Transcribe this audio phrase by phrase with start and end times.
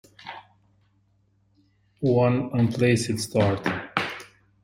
[2.23, 3.63] One unplaced start.